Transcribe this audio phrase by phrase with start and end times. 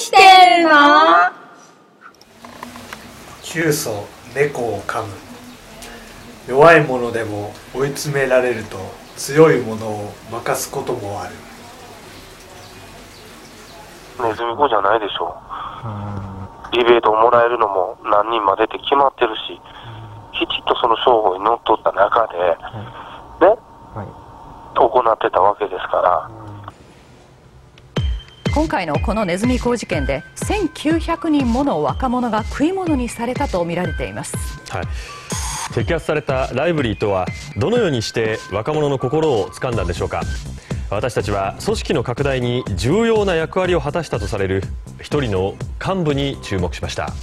[0.00, 0.16] して
[0.62, 0.70] るの？
[3.42, 5.12] 急祖猫を噛む。
[6.48, 8.78] 弱いものでも追い詰められると
[9.16, 11.34] 強いものを任すこともある。
[14.22, 15.36] ネズミ子じゃないでしょ。
[16.72, 16.76] う。
[16.76, 19.60] リベートをもらえるのも何人までって決まってるし、
[20.32, 22.38] きちっとその商法にのっとった中で、
[23.46, 23.56] ね、
[24.74, 26.49] 行ってたわけですから。
[28.60, 34.36] 今回のこのネズミ講事件で1900人もの若者が食い物にされたとみられています。
[34.68, 34.84] はい。
[35.72, 40.20] 摘発されたライブリーとはどのようにして若者の心を掴んだんでしょうか。
[40.90, 44.62] 私たちは組織の拡大に重要な役割を果たしたとされる
[45.00, 47.14] 一人の幹部に注目しました。